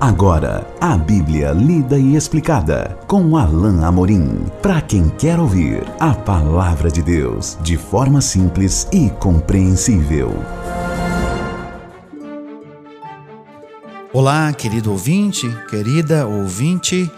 [0.00, 4.46] Agora, a Bíblia lida e explicada com Alain Amorim.
[4.62, 10.32] Para quem quer ouvir a palavra de Deus de forma simples e compreensível.
[14.10, 17.12] Olá, querido ouvinte, querida ouvinte.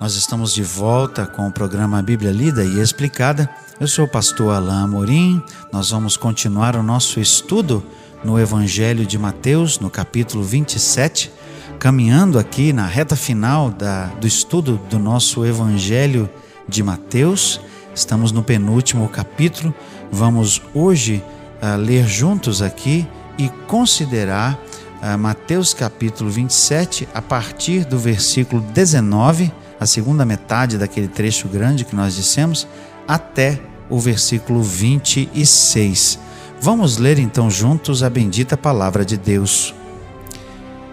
[0.00, 3.48] Nós estamos de volta com o programa Bíblia Lida e Explicada.
[3.78, 5.40] Eu sou o pastor Alain Amorim.
[5.72, 7.80] Nós vamos continuar o nosso estudo
[8.24, 11.43] no Evangelho de Mateus, no capítulo 27
[11.84, 16.30] caminhando aqui na reta final da, do estudo do nosso Evangelho
[16.66, 17.60] de Mateus.
[17.94, 19.74] Estamos no penúltimo capítulo.
[20.10, 21.22] Vamos hoje
[21.62, 23.06] uh, ler juntos aqui
[23.36, 24.58] e considerar
[25.02, 31.84] uh, Mateus capítulo 27, a partir do versículo 19, a segunda metade daquele trecho grande
[31.84, 32.66] que nós dissemos,
[33.06, 36.18] até o versículo 26.
[36.62, 39.74] Vamos ler então juntos a bendita palavra de Deus.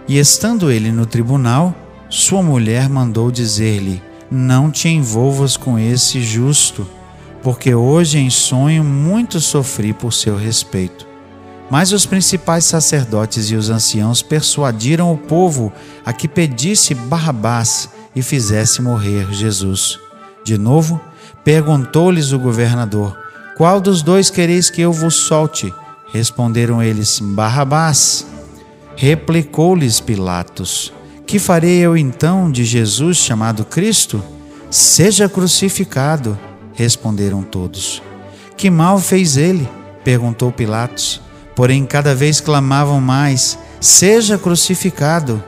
[0.07, 1.75] E estando ele no tribunal,
[2.09, 6.87] sua mulher mandou dizer-lhe: Não te envolvas com esse justo,
[7.41, 11.07] porque hoje em sonho muito sofri por seu respeito.
[11.69, 15.71] Mas os principais sacerdotes e os anciãos persuadiram o povo
[16.05, 19.97] a que pedisse Barrabás e fizesse morrer Jesus.
[20.43, 20.99] De novo,
[21.45, 23.17] perguntou-lhes o governador:
[23.55, 25.73] Qual dos dois quereis que eu vos solte?
[26.11, 28.25] Responderam eles: Barrabás.
[28.95, 30.93] Replicou-lhes Pilatos:
[31.25, 34.23] Que farei eu então de Jesus chamado Cristo?
[34.69, 36.37] Seja crucificado.
[36.73, 38.01] Responderam todos.
[38.55, 39.67] Que mal fez ele?
[40.03, 41.21] perguntou Pilatos.
[41.55, 45.43] Porém, cada vez clamavam mais: Seja crucificado.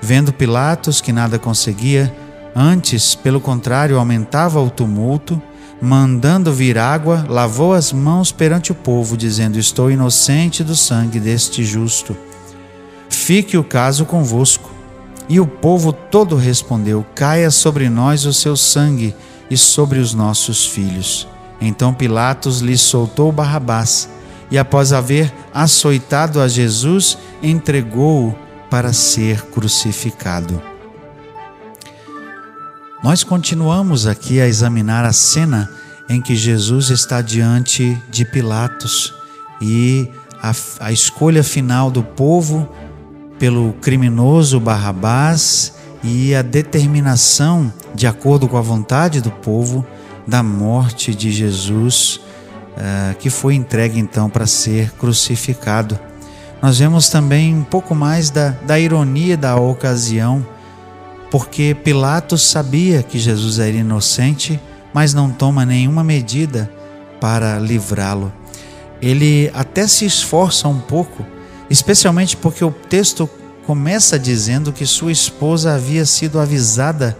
[0.00, 2.12] Vendo Pilatos que nada conseguia,
[2.56, 5.40] antes, pelo contrário, aumentava o tumulto,
[5.80, 11.62] mandando vir água, lavou as mãos perante o povo, dizendo: Estou inocente do sangue deste
[11.62, 12.16] justo
[13.22, 14.70] fique o caso convosco.
[15.28, 19.14] E o povo todo respondeu: Caia sobre nós o seu sangue
[19.50, 21.28] e sobre os nossos filhos.
[21.60, 24.08] Então Pilatos lhe soltou Barrabás,
[24.50, 28.36] e após haver açoitado a Jesus, entregou-o
[28.68, 30.60] para ser crucificado.
[33.02, 35.70] Nós continuamos aqui a examinar a cena
[36.08, 39.14] em que Jesus está diante de Pilatos
[39.60, 40.08] e
[40.42, 42.68] a, a escolha final do povo
[43.42, 49.84] pelo criminoso Barrabás e a determinação, de acordo com a vontade do povo,
[50.24, 52.20] da morte de Jesus,
[52.76, 55.98] uh, que foi entregue então para ser crucificado.
[56.62, 60.46] Nós vemos também um pouco mais da, da ironia da ocasião,
[61.28, 64.60] porque Pilatos sabia que Jesus era inocente,
[64.94, 66.70] mas não toma nenhuma medida
[67.20, 68.32] para livrá-lo.
[69.00, 71.26] Ele até se esforça um pouco
[71.72, 73.28] especialmente porque o texto
[73.66, 77.16] começa dizendo que sua esposa havia sido avisada,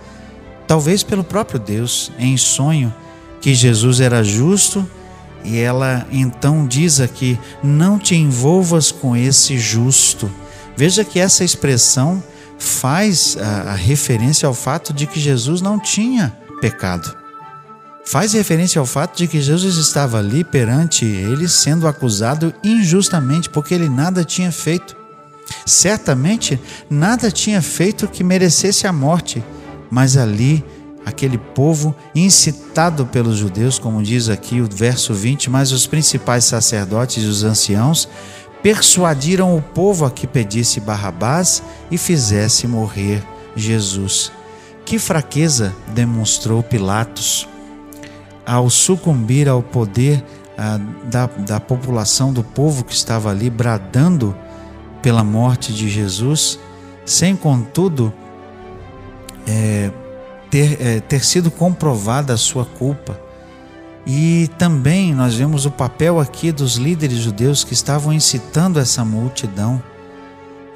[0.67, 2.93] talvez pelo próprio Deus, em sonho,
[3.41, 4.87] que Jesus era justo,
[5.43, 10.31] e ela então diz aqui: Não te envolvas com esse justo.
[10.77, 12.23] Veja que essa expressão
[12.59, 17.22] faz a, a referência ao fato de que Jesus não tinha pecado
[18.05, 23.75] faz referência ao fato de que Jesus estava ali perante eles sendo acusado injustamente porque
[23.75, 24.97] ele nada tinha feito.
[25.67, 29.43] Certamente nada tinha feito que merecesse a morte,
[29.91, 30.65] mas ali
[31.05, 37.23] aquele povo incitado pelos judeus, como diz aqui o verso 20, mas os principais sacerdotes
[37.23, 38.09] e os anciãos
[38.63, 43.23] persuadiram o povo a que pedisse Barrabás e fizesse morrer
[43.57, 44.31] Jesus.
[44.85, 47.49] Que fraqueza demonstrou Pilatos
[48.47, 50.25] ao sucumbir ao poder
[50.57, 54.37] ah, da, da população, do povo que estava ali bradando
[55.01, 56.59] pela morte de Jesus,
[57.05, 58.13] sem contudo
[59.47, 59.91] é,
[60.51, 63.19] ter, é, ter sido comprovada a sua culpa.
[64.07, 69.83] E também nós vemos o papel aqui dos líderes judeus que estavam incitando essa multidão.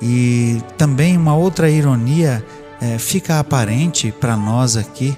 [0.00, 2.44] E também uma outra ironia
[2.80, 5.16] é, fica aparente para nós aqui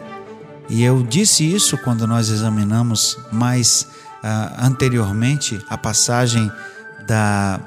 [0.68, 3.88] e eu disse isso quando nós examinamos mais
[4.22, 6.50] uh, anteriormente a passagem
[7.06, 7.58] da,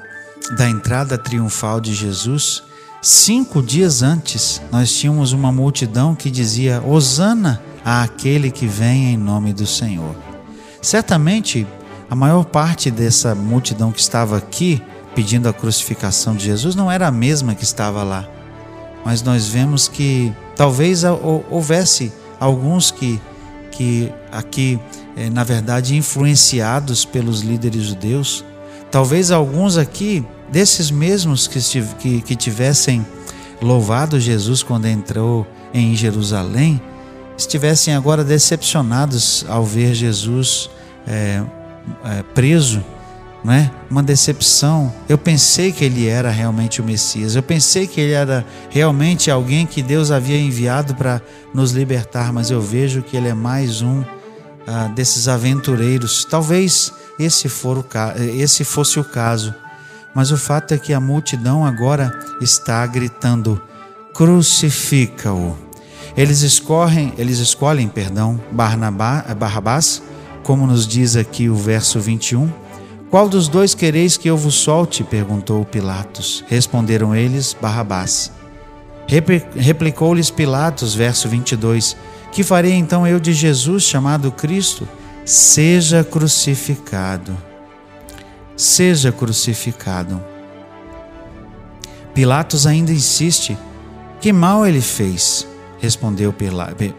[0.56, 2.62] da entrada triunfal de Jesus.
[3.00, 9.52] Cinco dias antes, nós tínhamos uma multidão que dizia: Hosana àquele que vem em nome
[9.52, 10.14] do Senhor.
[10.80, 11.66] Certamente,
[12.08, 14.80] a maior parte dessa multidão que estava aqui
[15.14, 18.28] pedindo a crucificação de Jesus não era a mesma que estava lá.
[19.04, 21.02] Mas nós vemos que talvez
[21.50, 22.12] houvesse
[22.42, 23.20] alguns que,
[23.70, 24.78] que aqui,
[25.16, 28.44] é, na verdade, influenciados pelos líderes judeus,
[28.90, 31.60] talvez alguns aqui, desses mesmos que,
[32.00, 33.06] que, que tivessem
[33.60, 36.82] louvado Jesus quando entrou em Jerusalém,
[37.38, 40.68] estivessem agora decepcionados ao ver Jesus
[41.06, 41.42] é,
[42.04, 42.84] é, preso,
[43.44, 43.70] não é?
[43.90, 44.92] Uma decepção.
[45.08, 47.34] Eu pensei que ele era realmente o Messias.
[47.34, 51.20] Eu pensei que ele era realmente alguém que Deus havia enviado para
[51.52, 54.04] nos libertar, mas eu vejo que ele é mais um
[54.66, 56.24] ah, desses aventureiros.
[56.24, 57.84] Talvez esse, for o,
[58.36, 59.54] esse fosse o caso.
[60.14, 63.60] Mas o fato é que a multidão agora está gritando:
[64.14, 65.56] crucifica-o.
[66.16, 70.02] Eles escorrem, eles escolhem, perdão, Barnabá, Barrabás,
[70.42, 72.61] como nos diz aqui o verso 21.
[73.12, 75.04] Qual dos dois quereis que eu vos solte?
[75.04, 76.42] perguntou Pilatos.
[76.48, 78.32] Responderam eles, Barrabás.
[79.54, 81.94] Replicou-lhes Pilatos, verso 22.
[82.32, 84.88] Que farei então eu de Jesus, chamado Cristo?
[85.26, 87.36] Seja crucificado.
[88.56, 90.24] Seja crucificado.
[92.14, 93.58] Pilatos ainda insiste.
[94.22, 95.46] Que mal ele fez?
[95.78, 96.34] Respondeu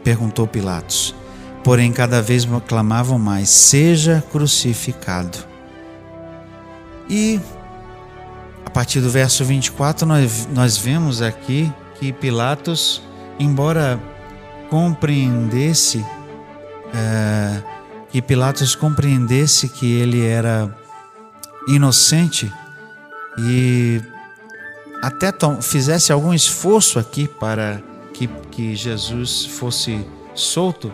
[0.04, 1.16] perguntou Pilatos.
[1.64, 5.53] Porém, cada vez clamavam mais: Seja crucificado.
[7.10, 7.40] E
[8.66, 13.02] a partir do verso 24, nós, nós vemos aqui que Pilatos,
[13.40, 14.00] embora
[14.70, 16.04] compreendesse,
[16.94, 17.62] é,
[18.10, 20.76] que Pilatos compreendesse que ele era
[21.68, 22.52] inocente
[23.38, 24.02] e
[25.02, 27.82] até fizesse algum esforço aqui para
[28.14, 30.92] que, que Jesus fosse solto,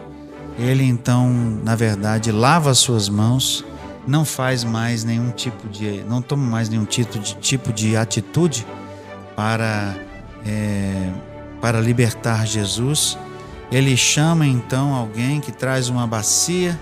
[0.57, 1.29] ele então,
[1.63, 3.63] na verdade, lava as suas mãos,
[4.09, 8.65] não faz mais nenhum tipo de, não toma mais nenhum tipo de, tipo de atitude
[9.35, 9.95] para,
[10.45, 11.11] é,
[11.61, 13.15] para libertar Jesus.
[13.71, 16.77] Ele chama então alguém que traz uma bacia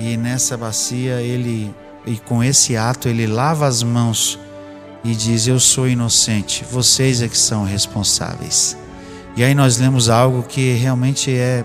[0.00, 1.74] e nessa bacia ele
[2.06, 4.38] e com esse ato ele lava as mãos
[5.04, 8.74] e diz: Eu sou inocente, vocês é que são responsáveis.
[9.36, 11.62] E aí nós lemos algo que realmente é,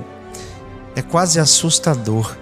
[0.94, 2.36] é quase assustador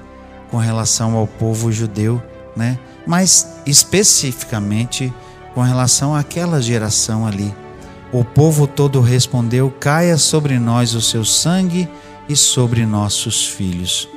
[0.49, 2.21] com relação ao povo judeu,
[2.56, 2.77] né?
[3.06, 5.13] mas especificamente
[5.53, 7.53] com relação àquela geração ali.
[8.12, 11.89] O povo todo respondeu: Caia sobre nós o seu sangue
[12.27, 14.07] e sobre nossos filhos.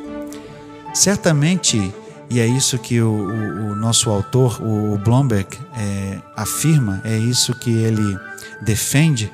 [0.92, 1.92] Certamente,
[2.30, 7.54] e é isso que o, o, o nosso autor, o Blomberg, é, afirma, é isso
[7.54, 8.18] que ele
[8.62, 9.30] defende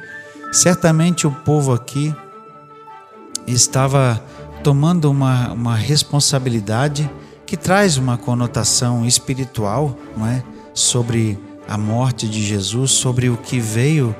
[0.52, 2.14] Certamente o povo aqui
[3.46, 4.20] estava
[4.64, 7.08] tomando uma, uma responsabilidade
[7.50, 10.40] que traz uma conotação espiritual, não é?
[10.72, 11.36] Sobre
[11.68, 14.14] a morte de Jesus, sobre o que veio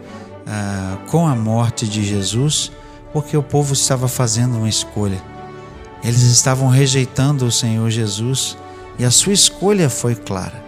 [0.45, 2.73] ah, com a morte de Jesus,
[3.13, 5.23] porque o povo estava fazendo uma escolha.
[6.03, 8.59] Eles estavam rejeitando o Senhor Jesus
[8.99, 10.65] e a sua escolha foi clara.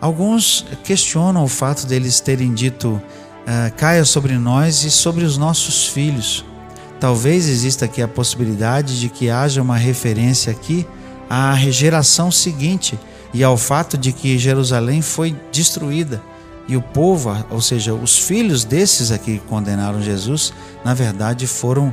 [0.00, 5.88] Alguns questionam o fato deles terem dito uh, caia sobre nós e sobre os nossos
[5.88, 6.44] filhos.
[7.00, 10.86] Talvez exista aqui a possibilidade de que haja uma referência aqui
[11.34, 12.98] à geração seguinte
[13.32, 16.22] e ao fato de que Jerusalém foi destruída
[16.68, 20.52] e o povo, ou seja, os filhos desses aqui que condenaram Jesus,
[20.84, 21.92] na verdade foram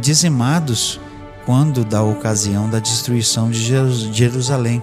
[0.00, 1.00] dizimados
[1.44, 4.82] quando da ocasião da destruição de Jerusalém.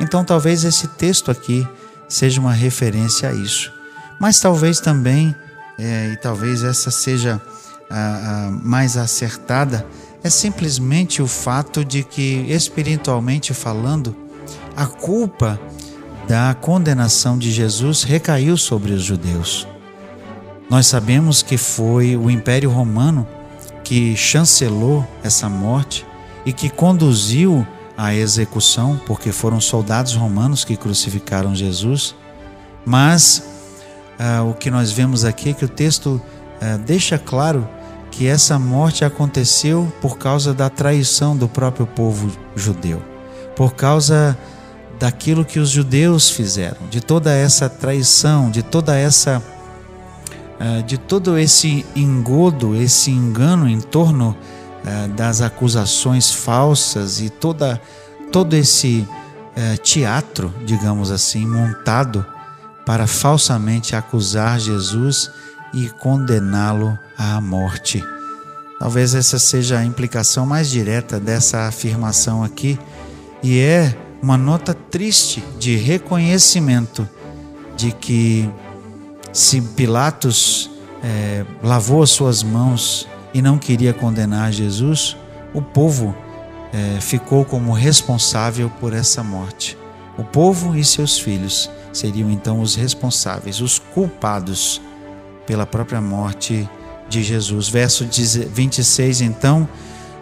[0.00, 1.66] Então talvez esse texto aqui
[2.08, 3.72] seja uma referência a isso.
[4.20, 5.34] Mas talvez também
[5.78, 7.40] é, e talvez essa seja
[7.90, 9.84] a, a mais acertada,
[10.26, 14.14] é simplesmente o fato de que, espiritualmente falando,
[14.76, 15.58] a culpa
[16.26, 19.68] da condenação de Jesus recaiu sobre os judeus.
[20.68, 23.24] Nós sabemos que foi o Império Romano
[23.84, 26.04] que chancelou essa morte
[26.44, 27.64] e que conduziu
[27.96, 32.16] à execução, porque foram soldados romanos que crucificaram Jesus,
[32.84, 33.44] mas
[34.18, 36.20] ah, o que nós vemos aqui é que o texto
[36.60, 37.66] ah, deixa claro
[38.16, 43.02] que essa morte aconteceu por causa da traição do próprio povo judeu,
[43.54, 44.36] por causa
[44.98, 49.42] daquilo que os judeus fizeram, de toda essa traição, de toda essa
[50.58, 54.34] ah, de todo esse engodo, esse engano em torno
[54.82, 57.78] ah, das acusações falsas e toda
[58.32, 59.06] todo esse
[59.54, 62.24] ah, teatro, digamos assim, montado
[62.86, 65.30] para falsamente acusar Jesus
[65.76, 68.02] e condená-lo à morte.
[68.78, 72.78] Talvez essa seja a implicação mais direta dessa afirmação aqui,
[73.42, 77.06] e é uma nota triste de reconhecimento
[77.76, 78.50] de que
[79.34, 80.70] se Pilatos
[81.04, 85.14] é, lavou as suas mãos e não queria condenar Jesus,
[85.52, 86.16] o povo
[86.72, 89.76] é, ficou como responsável por essa morte.
[90.16, 94.80] O povo e seus filhos seriam então os responsáveis, os culpados
[95.46, 96.68] pela própria morte
[97.08, 97.68] de Jesus.
[97.68, 99.68] Verso 26 então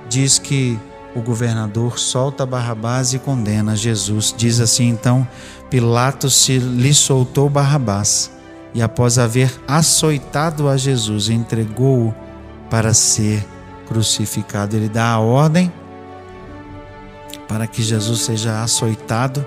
[0.09, 0.79] diz que
[1.15, 4.35] o governador solta Barrabás e condena Jesus.
[4.37, 5.27] Diz assim então:
[5.71, 8.31] Pilatos se lhe soltou Barrabás
[8.75, 12.15] e, após haver açoitado a Jesus, entregou-o
[12.69, 13.47] para ser
[13.87, 14.75] crucificado.
[14.75, 15.73] Ele dá a ordem
[17.47, 19.47] para que Jesus seja açoitado.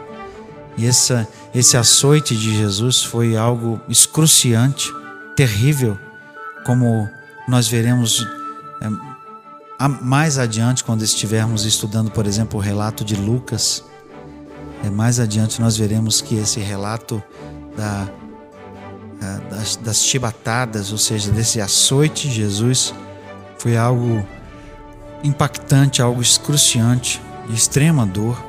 [0.77, 4.93] E essa, esse açoite de Jesus foi algo excruciante,
[5.37, 5.97] terrível,
[6.65, 7.07] como
[7.47, 8.27] nós veremos
[8.81, 13.83] é, mais adiante, quando estivermos estudando, por exemplo, o relato de Lucas.
[14.83, 17.23] É, mais adiante nós veremos que esse relato
[17.77, 18.09] da,
[19.51, 22.93] das, das chibatadas, ou seja, desse açoite de Jesus,
[23.59, 24.25] foi algo
[25.23, 28.43] impactante, algo excruciante, de extrema dor.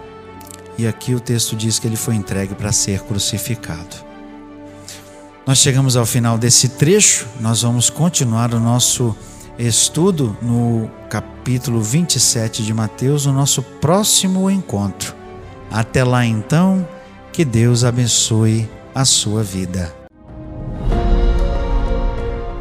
[0.79, 4.08] E aqui o texto diz que ele foi entregue para ser crucificado.
[5.49, 9.17] Nós chegamos ao final desse trecho, nós vamos continuar o nosso
[9.59, 15.15] estudo no capítulo 27 de Mateus, no nosso próximo encontro.
[15.71, 16.87] Até lá então,
[17.33, 19.91] que Deus abençoe a sua vida.